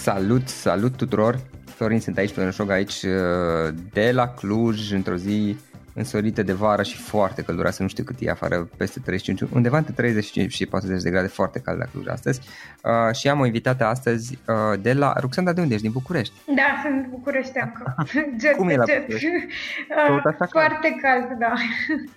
[0.00, 1.40] Salut, salut tuturor!
[1.64, 5.56] Florin sunt aici, Florin Șog aici uh, de la Cluj, într-o zi
[5.94, 9.92] însorită de vară și foarte călduroasă, nu știu cât e afară, peste 35, undeva între
[9.92, 12.40] 35 și 40 de grade, foarte cald la Cluj astăzi.
[12.82, 15.86] Uh, și am o invitată astăzi uh, de la Ruxanda, de unde ești?
[15.86, 16.34] Din București?
[16.46, 17.94] Da, sunt București încă.
[18.40, 19.08] jet, Cum e la jet.
[19.08, 21.52] Uh, foarte cald, da.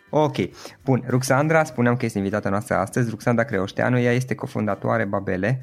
[0.09, 0.35] Ok,
[0.83, 1.03] bun.
[1.07, 3.09] Ruxandra, spuneam că este invitata noastră astăzi.
[3.09, 5.61] Ruxandra Creoșteanu, ea este cofondatoare Babele,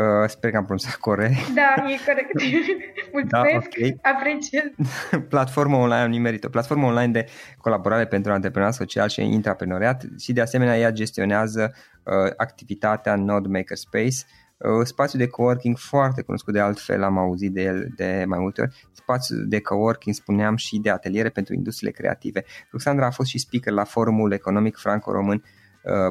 [0.00, 1.48] Uh, sper că am pronunțat corect.
[1.54, 2.30] Da, e corect.
[3.12, 3.98] Mulțumesc, da, okay.
[4.02, 4.70] apreciez.
[5.28, 7.26] Platformă online, am nimerit o platformă online de
[7.58, 14.16] colaborare pentru antreprenoriat social și intraprenoriat și de asemenea ea gestionează uh, activitatea Node Makerspace,
[14.56, 18.60] uh, spațiu de coworking foarte cunoscut de altfel, am auzit de el de mai multe
[18.60, 22.44] ori, spațiu de coworking, spuneam, și de ateliere pentru industriile creative.
[22.70, 25.59] Luxandra a fost și speaker la forumul economic franco-român Uh,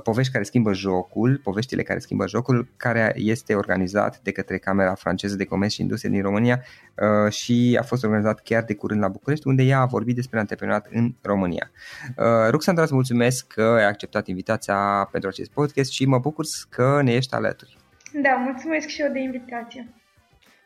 [0.04, 5.36] povești care schimbă jocul, poveștile care schimbă jocul, care este organizat de către Camera franceză
[5.36, 6.64] de Comerț și Industrie din România
[6.96, 10.40] uh, și a fost organizat chiar de curând la București, unde ea a vorbit despre
[10.40, 11.72] antreprenoriat în România.
[12.18, 17.02] Uh, Ruxandra, îți mulțumesc că ai acceptat invitația pentru acest podcast și mă bucur că
[17.04, 17.78] ne ești alături.
[18.14, 19.94] Da, mulțumesc și eu de invitație.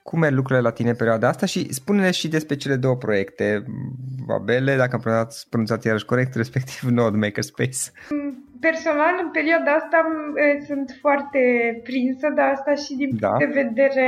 [0.04, 3.64] Cum merg lucrurile la tine în perioada asta și spune-ne și despre cele două proiecte,
[4.26, 7.80] Babele, dacă am pronunțat, pronunțat iarăși corect, respectiv Node Makerspace.
[8.10, 8.23] Mm,
[8.68, 10.00] personal, în perioada asta
[10.68, 11.42] sunt foarte
[11.84, 13.28] prinsă de asta și din da.
[13.28, 14.08] punct de vedere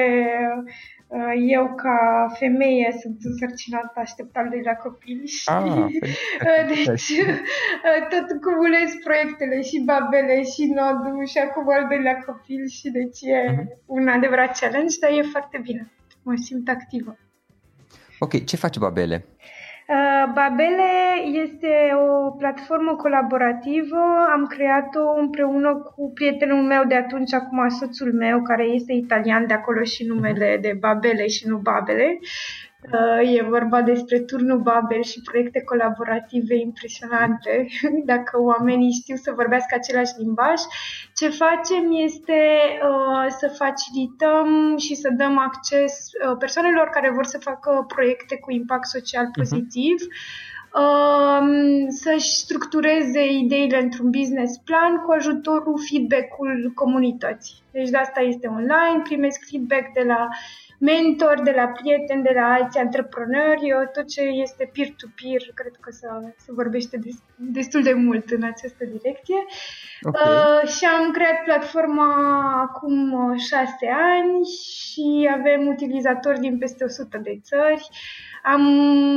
[1.07, 1.97] Uh, eu, ca
[2.37, 9.61] femeie, sunt însărcinată, aștept al doilea copil și ah, uh, deci uh, tot cumulez proiectele
[9.61, 13.65] și babele și nodul și acum al doilea copil și deci e uh-huh.
[13.85, 15.91] un adevărat challenge, dar e foarte bine.
[16.23, 17.17] Mă simt activă.
[18.19, 19.25] Ok, ce face babele?
[19.25, 19.64] Uh,
[20.33, 20.91] Babele
[21.43, 24.03] este o platformă colaborativă.
[24.33, 29.53] Am creat-o împreună cu prietenul meu de atunci, acum soțul meu, care este italian de
[29.53, 32.19] acolo și numele de Babele și nu Babele.
[32.91, 37.67] Uh, e vorba despre turnul Babel și proiecte colaborative impresionante,
[38.11, 40.59] dacă oamenii știu să vorbească același limbaj.
[41.15, 42.39] Ce facem este
[42.89, 48.51] uh, să facilităm și să dăm acces uh, persoanelor care vor să facă proiecte cu
[48.51, 49.33] impact social mhm.
[49.33, 49.95] pozitiv.
[50.01, 50.53] Uh-huh
[51.87, 57.55] să-și structureze ideile într-un business plan cu ajutorul feedback-ul comunității.
[57.71, 60.27] Deci de asta este online, primesc feedback de la
[60.79, 66.07] mentori, de la prieteni, de la alți antreprenori, tot ce este peer-to-peer, cred că se,
[66.37, 66.99] se vorbește
[67.35, 69.45] destul de mult în această direcție.
[70.01, 70.31] Okay.
[70.31, 72.11] Uh, și am creat platforma
[72.61, 77.89] acum uh, șase ani și avem utilizatori din peste 100 de țări.
[78.43, 78.65] Am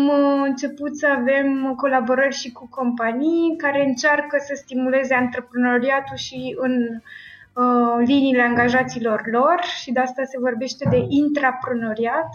[0.09, 6.73] uh, început să avem colaborări și cu companii care încearcă să stimuleze antreprenoriatul și în
[6.73, 7.03] uh,
[8.05, 12.29] liniile angajaților lor și de asta se vorbește de intraprenoriat,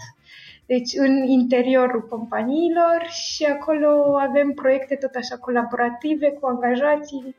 [0.65, 7.35] deci în interiorul companiilor și acolo avem proiecte tot așa colaborative cu angajații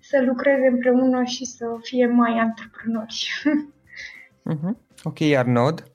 [0.00, 3.28] să lucreze împreună și să fie mai antreprenori.
[4.50, 4.76] Uh-huh.
[5.02, 5.90] Ok, iar Nod?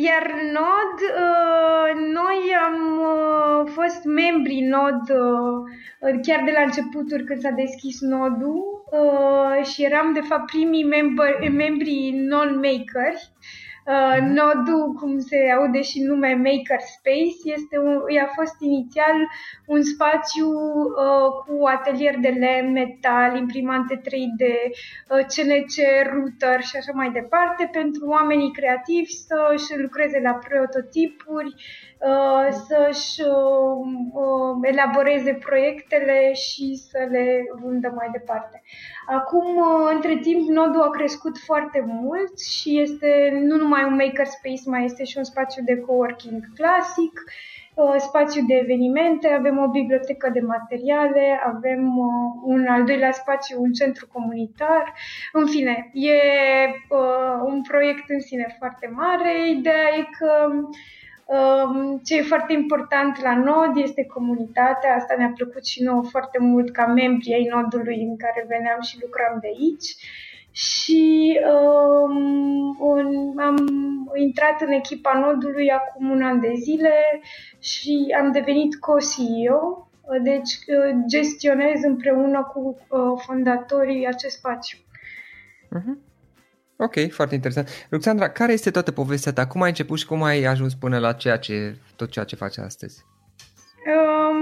[0.00, 7.40] Iar Nod, uh, noi am uh, fost membri Nod uh, chiar de la începuturi când
[7.40, 8.76] s-a deschis Nodul
[9.62, 10.84] și eram de fapt primii
[11.50, 13.30] membri non-makers
[13.88, 17.94] Uh, nodul, cum se aude și nume Makerspace, este un,
[18.26, 19.16] a fost inițial
[19.66, 25.76] un spațiu uh, cu atelier de lemn, metal, imprimante 3D, uh, CNC,
[26.12, 31.54] router și așa mai departe, pentru oamenii creativi să-și lucreze la prototipuri,
[32.10, 33.76] uh, să-și uh,
[34.22, 38.62] uh, elaboreze proiectele și să le vândă mai departe.
[39.06, 44.62] Acum, uh, între timp, nodul a crescut foarte mult și este nu numai un makerspace,
[44.66, 47.24] mai este și un spațiu de coworking clasic,
[47.74, 52.06] uh, spațiu de evenimente, avem o bibliotecă de materiale, avem uh,
[52.44, 54.94] un al doilea spațiu, un centru comunitar.
[55.32, 56.18] În fine, e
[57.44, 59.50] un proiect în sine foarte mare.
[59.50, 60.50] Ideea e că
[61.28, 66.38] Um, ce e foarte important la Nod este comunitatea, asta ne-a plăcut și nouă foarte
[66.38, 69.94] mult ca membri ai Nodului în care veneam și lucram de aici.
[70.50, 71.97] Și um, un, am
[74.18, 77.20] intrat în echipa Nodului acum un an de zile
[77.58, 79.90] și am devenit co-CEO,
[80.22, 84.78] deci uh, gestionez împreună cu uh, fondatorii acest spațiu.
[85.76, 86.06] Uh-huh.
[86.76, 87.68] Ok, foarte interesant.
[87.90, 89.46] Luxandra, care este toată povestea ta?
[89.46, 92.58] Cum ai început și cum ai ajuns până la ceea ce, tot ceea ce faci
[92.58, 93.04] astăzi?
[93.86, 94.38] Um,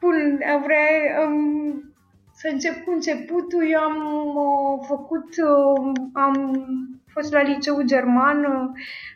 [0.00, 1.94] bun, vreau um,
[2.32, 3.70] să încep cu începutul.
[3.70, 3.96] Eu am
[4.36, 6.34] uh, făcut, uh, am
[7.18, 8.68] fost la liceu german uh,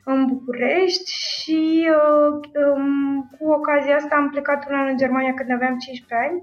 [0.05, 2.41] în București și uh,
[2.75, 6.43] um, cu ocazia asta am plecat un an în Germania când aveam 15 ani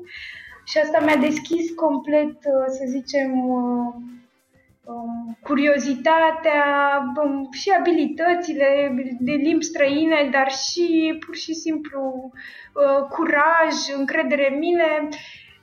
[0.69, 3.93] și asta mi-a deschis complet, uh, să zicem, uh,
[4.83, 6.63] um, curiozitatea
[7.23, 14.57] um, și abilitățile de limbi străine, dar și pur și simplu uh, curaj, încredere în
[14.59, 15.09] mine.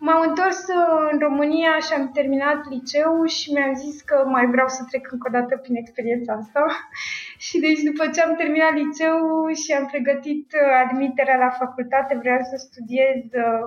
[0.07, 4.69] M-am întors uh, în România și am terminat liceul și mi-am zis că mai vreau
[4.69, 6.63] să trec încă o dată prin experiența asta.
[7.47, 12.41] și deci după ce am terminat liceul și am pregătit uh, admiterea la facultate, vreau
[12.51, 13.63] să studiez uh,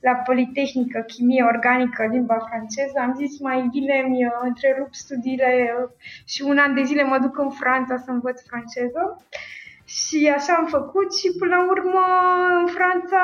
[0.00, 2.96] la Politehnică, chimie organică, limba franceză.
[3.00, 5.50] Am zis mai bine mi întrerup studiile
[6.32, 9.02] și un an de zile mă duc în Franța să învăț franceză.
[9.84, 12.04] Și așa am făcut și până la urmă
[12.60, 13.22] în Franța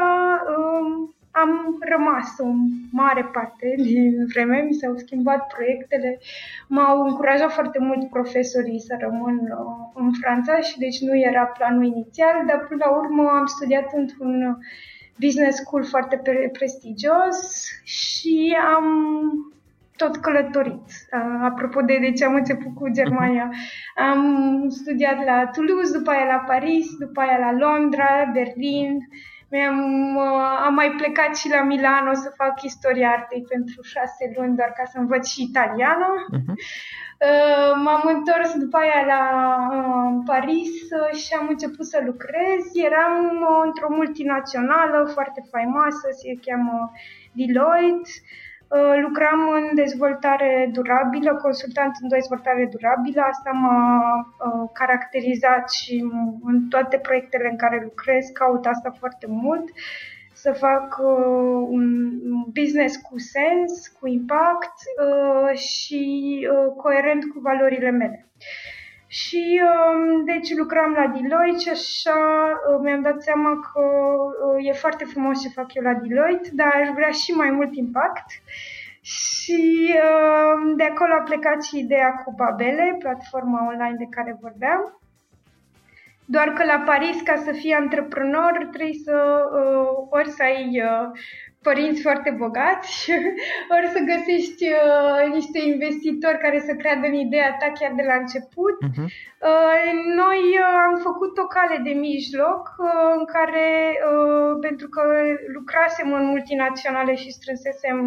[0.56, 2.47] um, am rămas o
[2.90, 6.19] mare parte din vreme, mi s-au schimbat proiectele,
[6.69, 11.85] m-au încurajat foarte mult profesorii să rămân uh, în Franța și deci nu era planul
[11.85, 14.59] inițial, dar până la urmă am studiat într-un
[15.21, 16.21] business school foarte
[16.52, 18.87] prestigios și am
[19.97, 20.87] tot călătorit.
[21.12, 23.50] Uh, apropo de de ce am început cu Germania,
[23.97, 24.23] am
[24.69, 28.99] studiat la Toulouse, după aia la Paris, după aia la Londra, Berlin,
[29.50, 29.78] Mi-am,
[30.66, 34.84] am mai plecat și la Milano să fac istoria artei pentru șase luni, doar ca
[34.84, 36.08] să învăț și italiană.
[36.32, 36.54] Uh-huh.
[37.84, 39.22] M-am întors după aia la
[39.76, 40.72] uh, Paris
[41.22, 42.62] și am început să lucrez.
[42.74, 43.14] Eram
[43.64, 46.90] într-o multinațională foarte faimoasă, se cheamă
[47.32, 48.10] Deloitte.
[48.68, 53.20] Uh, lucram în dezvoltare durabilă, consultant în dezvoltare durabilă.
[53.20, 56.04] Asta m-a uh, caracterizat și
[56.42, 59.64] în toate proiectele în care lucrez, caut asta foarte mult.
[60.32, 62.14] Să fac uh, un
[62.52, 64.73] business cu sens, cu impact
[65.54, 68.26] și coerent cu valorile mele.
[69.06, 72.20] Și um, deci lucram la Deloitte și așa
[72.70, 76.72] uh, mi-am dat seama că uh, e foarte frumos ce fac eu la Deloitte, dar
[76.75, 78.26] aș vrea și mai mult impact.
[79.00, 85.00] Și um, de acolo a plecat și ideea cu Babele, platforma online de care vorbeam.
[86.25, 91.18] Doar că la Paris, ca să fii antreprenor, trebuie să uh, ori să ai uh,
[91.68, 92.94] părinți foarte bogați,
[93.75, 98.16] ori să găsești uh, niște investitori care să creadă în ideea ta chiar de la
[98.23, 98.76] început.
[98.87, 99.08] Uh-huh.
[99.50, 99.78] Uh,
[100.23, 103.68] noi uh, am făcut o cale de mijloc uh, în care,
[104.11, 105.02] uh, pentru că
[105.56, 107.99] lucrasem în multinaționale și strânsesem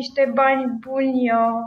[0.00, 1.60] niște bani buni uh,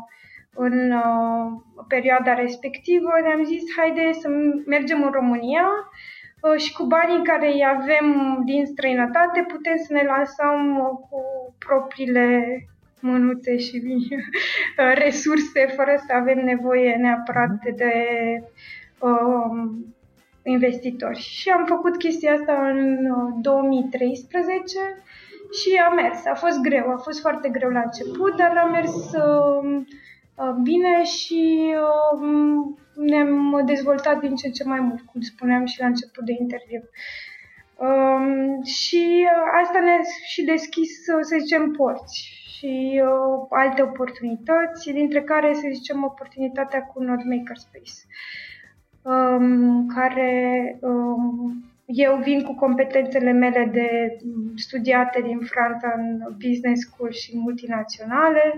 [0.66, 1.46] în uh,
[1.88, 4.28] perioada respectivă, ne-am zis, haide să
[4.66, 6.17] mergem în România Uh,
[6.58, 11.22] și cu banii care îi avem din străinătate putem să ne lansăm uh, cu
[11.58, 12.58] propriile
[13.00, 17.76] mânuțe și uh, resurse fără să avem nevoie neapărat mhm.
[17.76, 17.94] de
[19.00, 19.86] um,
[20.44, 21.20] investitori.
[21.20, 23.08] Și am făcut chestia asta în
[23.42, 24.80] 2013
[25.62, 26.26] și a mers.
[26.26, 31.74] A fost greu, a fost foarte greu la început, dar a mers uh, bine și
[32.14, 36.36] uh, ne-am dezvoltat din ce în ce mai mult, cum spuneam și la început de
[36.40, 36.82] interviu.
[37.76, 44.92] Um, și uh, asta ne-a și deschis, uh, să zicem, porți și uh, alte oportunități,
[44.92, 47.94] dintre care, să zicem, oportunitatea cu Node Makerspace,
[49.02, 54.18] um, care um, eu vin cu competențele mele de
[54.56, 58.56] studiate din Franța în business school și multinaționale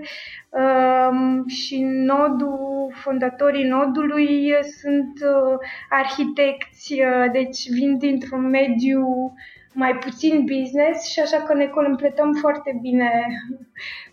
[0.50, 5.58] um, și nodul, fondatorii nodului sunt uh,
[5.90, 9.32] arhitecți, uh, deci vin dintr-un mediu
[9.72, 13.10] mai puțin business și așa că ne completăm foarte bine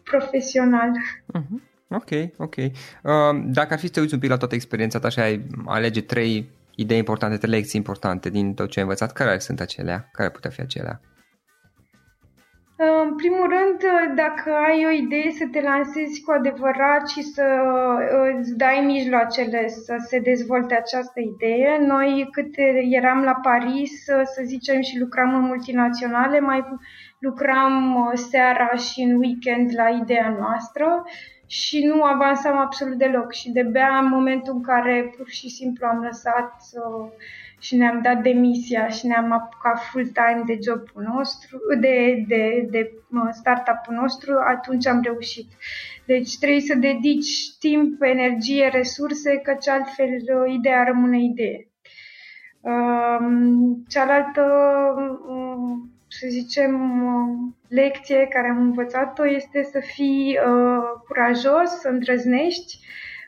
[0.04, 0.92] profesional.
[1.40, 1.76] Uh-huh.
[1.90, 2.56] Ok, ok.
[2.56, 2.72] Uh,
[3.46, 6.02] dacă ar fi să te uiți un pic la toată experiența ta și ai alege
[6.02, 6.50] trei
[6.84, 10.10] idei importante, lecții importante din tot ce ai învățat, care sunt acelea?
[10.12, 11.02] Care putea fi acelea?
[13.06, 13.80] În primul rând,
[14.16, 19.68] dacă ai o idee să te lansezi cu adevărat și să uh, îți dai mijloacele
[19.68, 22.54] să se dezvolte această idee, noi cât
[23.00, 26.62] eram la Paris, să zicem, și lucram în multinaționale, mai
[27.20, 31.04] lucram uh, seara și în weekend la ideea noastră
[31.48, 36.04] și nu avansam absolut deloc și de-abia în momentul în care pur și simplu am
[36.04, 37.12] lăsat uh,
[37.60, 43.30] și ne-am dat demisia și ne-am apucat full-time de jobul nostru, de, de, de uh,
[43.32, 45.48] startup-ul nostru, atunci am reușit.
[46.06, 51.68] Deci trebuie să dedici timp, energie, resurse, căci altfel uh, ideea rămâne idee.
[52.62, 54.44] Um, cealaltă
[55.28, 56.76] um, să zicem,
[57.68, 62.80] lecție care am învățat-o este să fii uh, curajos, să îndrăznești.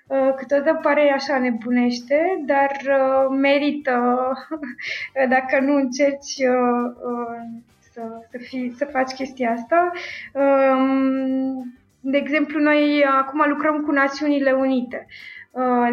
[0.07, 4.27] Uh, câteodată pare așa nebunește, dar uh, merită,
[5.35, 9.91] dacă nu încerci uh, uh, să, să, fii, să faci chestia asta.
[10.33, 11.63] Uh,
[12.01, 15.05] de exemplu, noi acum lucrăm cu Națiunile Unite.
[15.07, 15.38] Uh, Uh,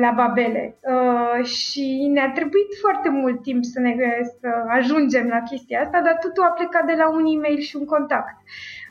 [0.01, 3.95] la Babele uh, și ne-a trebuit foarte mult timp să, ne,
[4.41, 7.85] să ajungem la chestia asta, dar totul a plecat de la un e-mail și un
[7.85, 8.37] contact.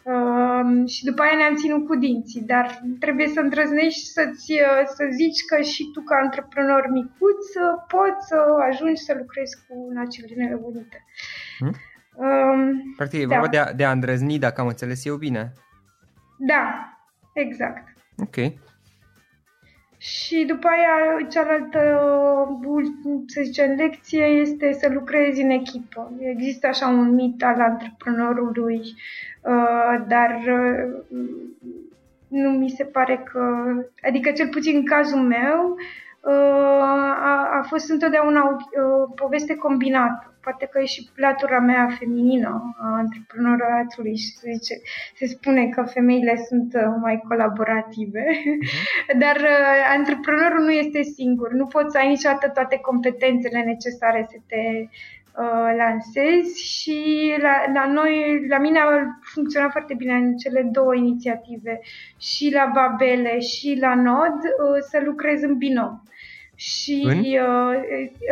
[0.04, 4.54] Uh, și după aia ne-am ținut cu dinții, dar trebuie să îndrăznești să-ți,
[4.96, 7.44] să zici că și tu ca antreprenor micuț
[7.88, 8.38] poți să
[8.70, 11.04] ajungi să lucrezi cu Națiunile Unite.
[11.58, 11.74] Hmm?
[12.16, 13.36] Um, Practic e da.
[13.36, 15.54] vorba de a, de a îndrăzni, dacă am înțeles eu bine.
[16.38, 16.64] Da,
[17.34, 17.84] exact.
[18.18, 18.36] Ok.
[20.06, 21.80] Și după aia, cealaltă,
[23.26, 26.12] să zicem, lecție este să lucrezi în echipă.
[26.20, 28.82] Există așa un mit al antreprenorului,
[29.42, 31.18] uh, dar uh,
[32.28, 33.66] nu mi se pare că,
[34.08, 35.76] adică cel puțin în cazul meu,
[36.22, 41.88] uh, a, a fost întotdeauna o, o poveste combinată poate că e și latura mea
[42.00, 44.76] feminină a antreprenoriatului și se, zice,
[45.16, 49.18] se spune că femeile sunt uh, mai colaborative, uh-huh.
[49.24, 51.52] dar uh, antreprenorul nu este singur.
[51.52, 57.00] Nu poți să ai niciodată toate competențele necesare să te uh, lansez și
[57.42, 58.14] la, la noi,
[58.48, 58.88] la mine a
[59.34, 61.80] funcționat foarte bine în cele două inițiative,
[62.20, 66.02] și la Babele și la Nod, uh, să lucrez în binom.
[66.56, 67.76] Și în, uh,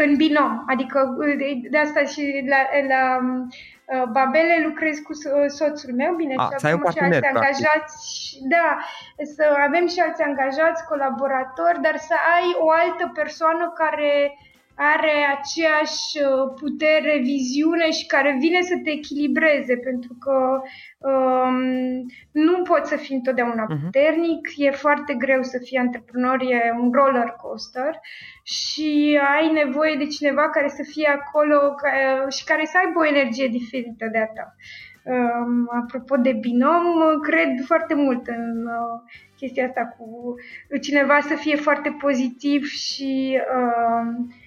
[0.05, 5.13] în binom, adică de, de asta și la, la uh, Babele lucrez cu
[5.47, 8.77] soțul meu, bine, A, să avem și alți angajați, da,
[9.35, 14.37] să avem și alți angajați, colaboratori, dar să ai o altă persoană care
[14.75, 20.61] are aceeași uh, putere, viziune și care vine să te echilibreze, pentru că
[21.09, 21.59] um,
[22.31, 23.83] nu poți să fii întotdeauna uh-huh.
[23.83, 27.99] puternic, e foarte greu să fii antreprenor, e un roller coaster
[28.43, 31.89] și ai nevoie de cineva care să fie acolo ca,
[32.29, 34.55] și care să aibă o energie diferită de a ta.
[35.05, 40.35] Um, apropo de binom, cred foarte mult în uh, chestia asta cu
[40.81, 44.42] cineva să fie foarte pozitiv și uh, Uh,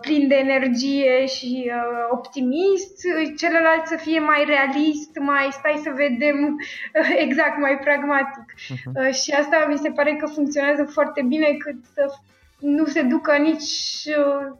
[0.00, 3.00] plin de energie și uh, optimist,
[3.36, 6.58] celălalt să fie mai realist, mai stai să vedem
[7.00, 8.44] uh, exact, mai pragmatic.
[8.54, 9.06] Uh-huh.
[9.06, 12.14] Uh, și asta mi se pare că funcționează foarte bine cât să
[12.58, 14.56] nu se ducă nici uh,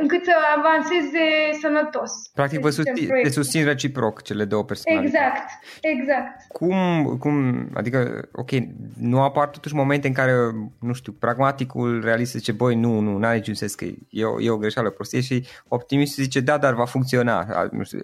[0.00, 2.12] încât să avanseze sănătos.
[2.34, 5.00] Practic vă susțin, te susțin reciproc cele două persoane.
[5.00, 5.50] Exact,
[5.80, 6.46] exact.
[6.48, 8.50] Cum, cum, adică, ok,
[8.96, 10.32] nu apar totuși momente în care,
[10.80, 14.50] nu știu, pragmaticul realist zice, băi, nu, nu, n-are niciun sens că e o, e
[14.50, 17.98] o greșeală prostie și optimistul zice, da, dar va funcționa, nu știu,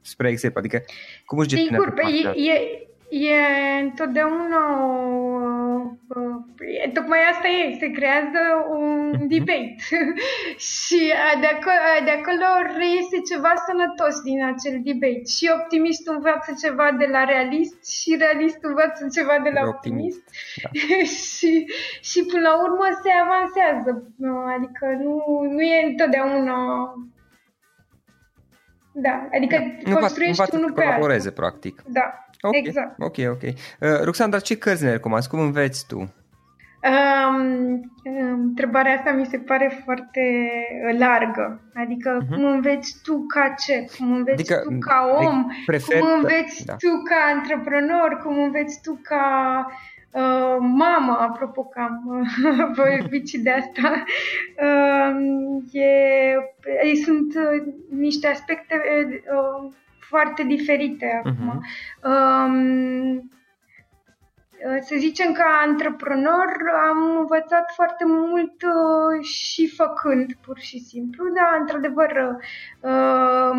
[0.00, 0.82] spre exemplu, adică
[1.24, 3.36] cum își gestionează Sigur, e, e, E
[3.82, 5.00] întotdeauna o...
[6.84, 8.42] E, tocmai asta e, se creează
[8.78, 9.26] un mhm.
[9.26, 9.76] debate
[10.76, 11.00] și
[11.40, 12.46] de acolo, de acolo
[12.78, 18.68] reiese ceva sănătos din acel debate și optimistul învață ceva de la realist și realistul
[18.68, 20.22] învață ceva de la optimist, optimist.
[20.62, 21.04] Da.
[21.16, 21.50] și,
[22.10, 23.90] și până la urmă se avansează,
[24.56, 25.14] adică nu,
[25.54, 26.58] nu e întotdeauna
[28.92, 31.30] da, adică nu construiești unul pe altul.
[31.30, 31.82] practic.
[31.86, 32.94] Da, Okay, exact.
[32.98, 33.42] Ok, ok.
[33.42, 33.54] Uh,
[34.02, 35.28] Ruxandra, ce cărți ne recomanzi?
[35.28, 36.14] Cum înveți tu?
[36.82, 37.80] Um,
[38.38, 40.50] întrebarea asta mi se pare foarte
[40.98, 41.60] largă.
[41.74, 42.28] Adică uh-huh.
[42.28, 43.86] cum înveți tu ca ce?
[43.98, 45.46] Cum înveți adică, tu ca om?
[45.66, 46.72] Prefer, cum înveți da.
[46.72, 48.20] tu ca antreprenor?
[48.24, 49.66] Cum înveți tu ca
[50.12, 51.18] uh, mamă?
[51.20, 52.70] Apropo că am uh,
[53.00, 54.04] vorbit și de asta.
[54.62, 55.82] Uh,
[56.82, 59.72] e, sunt uh, niște aspecte uh,
[60.10, 61.32] foarte diferite acum.
[61.32, 62.08] Uh-huh.
[62.10, 63.39] Um, Uh,
[64.80, 66.50] să zicem că antreprenor
[66.90, 72.38] am învățat foarte mult uh, și făcând, pur și simplu, dar într-adevăr
[72.80, 73.50] uh,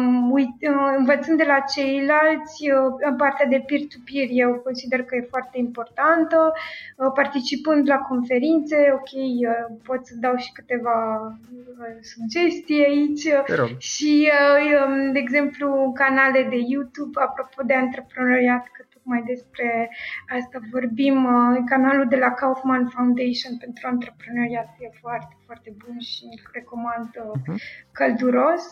[0.97, 2.69] învățând de la ceilalți,
[3.09, 6.51] în partea de peer-to-peer eu consider că e foarte importantă,
[7.13, 9.11] participând la conferințe, ok,
[9.83, 10.97] pot să dau și câteva
[12.01, 13.27] sugestii aici
[13.77, 14.29] și,
[14.87, 19.89] um, de exemplu, canale de YouTube, apropo de antreprenoriat, că tocmai despre
[20.37, 21.17] asta vorbim.
[21.25, 27.09] Uh, canalul de la Kaufman Foundation pentru antreprenoriat e foarte, foarte bun și îl recomand
[27.09, 27.55] uh-huh.
[27.91, 28.63] călduros.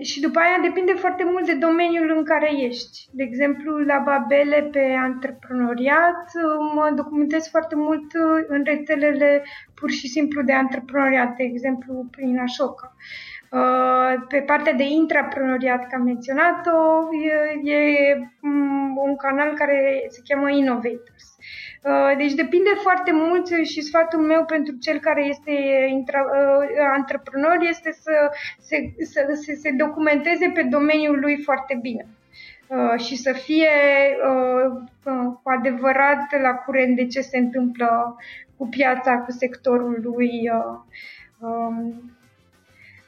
[0.00, 2.96] Și după aia depinde foarte mult de domeniul în care ești.
[3.10, 9.42] De exemplu, la Babele pe antreprenoriat uh, mă documentez foarte mult uh, în rețelele
[9.74, 12.94] pur și simplu de antreprenoriat, de exemplu prin Ashoka.
[12.96, 13.39] Uh,
[14.28, 17.08] pe partea de intraprenoriat, ca am menționat-o,
[17.64, 21.36] e, e mm, un canal care se cheamă Innovators.
[21.84, 25.52] Uh, deci depinde foarte mult și sfatul meu pentru cel care este
[25.88, 28.12] intra, uh, antreprenor este să
[28.58, 32.06] se, să, să se documenteze pe domeniul lui foarte bine
[32.96, 33.68] și să fie
[35.42, 38.16] cu adevărat la curent de ce se întâmplă
[38.56, 40.50] cu piața, cu sectorul lui
[41.38, 42.10] um,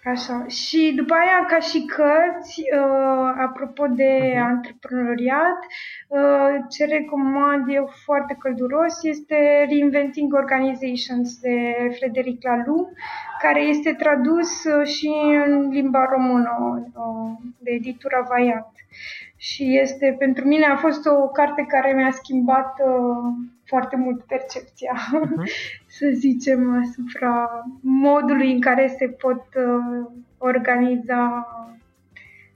[0.05, 0.47] Așa.
[0.47, 4.41] Și după aia, ca și cărți, uh, apropo de uh-huh.
[4.41, 5.59] antreprenoriat,
[6.09, 12.91] uh, ce recomand eu foarte călduros este Reinventing Organizations de Frederic Laloux,
[13.43, 15.11] care este tradus uh, și
[15.47, 18.73] în limba română uh, de editura Vaiat.
[19.37, 23.33] Și este, pentru mine a fost o carte care mi-a schimbat uh,
[23.73, 25.43] foarte mult percepția, uh-huh.
[25.99, 31.47] să zicem, asupra modului în care se pot uh, organiza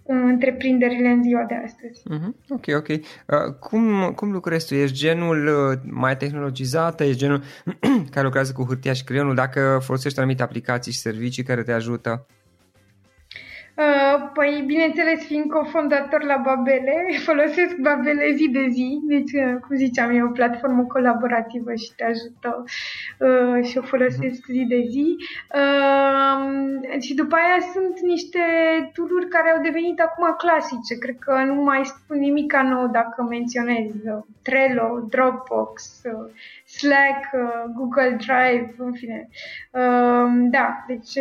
[0.02, 2.02] uh, întreprinderile în ziua de astăzi.
[2.10, 2.48] Uh-huh.
[2.48, 2.88] Ok, ok.
[2.88, 4.74] Uh, cum, cum lucrezi tu?
[4.74, 7.04] Ești genul uh, mai tehnologizată?
[7.04, 7.42] Ești genul
[8.12, 9.34] care lucrează cu hârtia și creionul?
[9.34, 12.26] Dacă folosești anumite aplicații și servicii care te ajută?
[13.76, 16.96] Uh, păi, bineînțeles, fiind cofondator la Babele,
[17.28, 22.04] folosesc Babele zi de zi, deci, uh, cum ziceam, e o platformă colaborativă și te
[22.04, 22.64] ajută
[23.18, 25.16] uh, și o folosesc zi de zi.
[25.60, 28.40] Uh, și după aia sunt niște
[28.92, 33.90] tool care au devenit acum clasice, cred că nu mai spun nimic nou dacă menționez
[34.42, 36.02] Trello, Dropbox,
[36.66, 37.24] Slack,
[37.74, 39.28] Google Drive, în fine.
[40.50, 41.12] Da, deci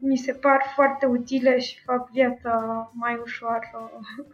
[0.00, 3.90] mi se par foarte utile și fac viața mai ușoară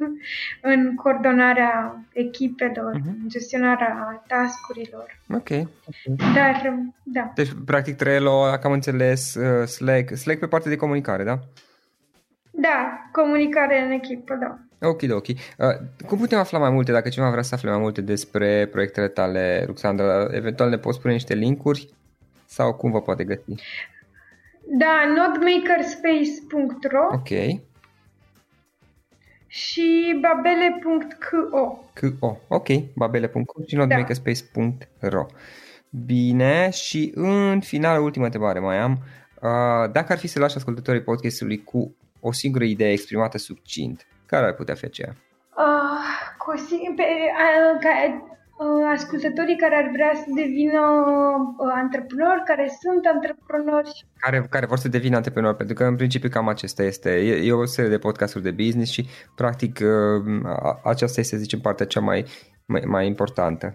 [0.73, 3.23] în coordonarea echipelor, uh-huh.
[3.23, 5.21] în gestionarea tascurilor.
[5.35, 5.49] Ok.
[6.35, 7.33] Dar, da.
[7.35, 11.39] Deci, practic, Trello, dacă am înțeles, uh, Slack, Slack pe partea de comunicare, da?
[12.63, 14.59] Da, comunicare în echipă, da.
[14.89, 15.27] Ok, ok.
[15.29, 15.35] Uh,
[16.07, 19.65] cum putem afla mai multe, dacă cineva vrea să afle mai multe despre proiectele tale,
[19.67, 20.29] Ruxandra?
[20.31, 21.89] Eventual ne poți spune niște linkuri
[22.47, 23.55] sau cum vă poate găsi?
[24.79, 27.29] Da, nodemakerspace.ro Ok.
[29.47, 31.79] Și babele.co
[32.19, 35.27] Co, ok, babele.co și nodemakerspace.ro
[36.07, 38.93] Bine, și în final, ultima întrebare mai am.
[39.43, 41.95] Uh, dacă ar fi să lași ascultătorii podcastului cu
[42.29, 45.17] o singură idee exprimată succint, care ar putea fi aceea?
[45.57, 46.03] Uh,
[46.39, 47.93] cu o sing- pe, uh, ca,
[48.65, 50.81] uh, ascultătorii care ar vrea să devină
[51.59, 54.07] uh, antreprenori, care sunt antreprenori.
[54.19, 57.11] Care, care vor să devină antreprenori, pentru că în principiu cam acesta este.
[57.11, 60.43] E, e o serie de podcasturi de business și practic uh,
[60.85, 62.25] aceasta este, să zicem, partea cea mai,
[62.67, 63.73] mai, mai importantă.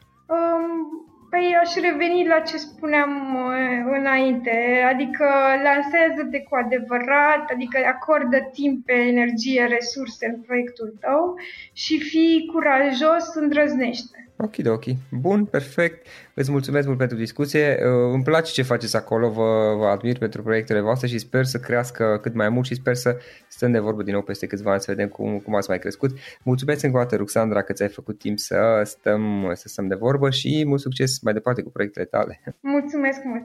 [1.68, 5.26] Păi aș reveni la ce spuneam uh, înainte, adică
[5.64, 11.36] lansează-te cu adevărat, adică acordă timp, pe energie, resurse în proiectul tău
[11.74, 14.27] și fii curajos, îndrăznește.
[14.40, 14.84] Ok, ok.
[15.12, 16.08] Bun, perfect.
[16.34, 17.78] Îți mulțumesc mult pentru discuție.
[17.80, 21.58] Uh, îmi place ce faceți acolo, vă, vă admir pentru proiectele voastre și sper să
[21.58, 24.82] crească cât mai mult și sper să stăm de vorbă din nou peste câțiva ani
[24.82, 26.18] să vedem cum, cum ați mai crescut.
[26.44, 30.30] Mulțumesc încă o dată, Ruxandra, că ți-ai făcut timp să stăm, să stăm de vorbă
[30.30, 32.42] și mult succes mai departe cu proiectele tale.
[32.60, 33.44] Mulțumesc mult!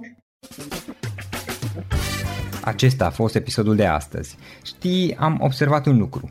[2.64, 4.36] Acesta a fost episodul de astăzi.
[4.62, 6.30] Știi, am observat un lucru.